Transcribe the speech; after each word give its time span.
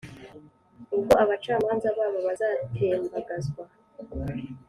Ubwo 0.95 1.13
abacamanza 1.23 1.87
babo 1.97 2.19
bazatembagazwa. 2.27 3.63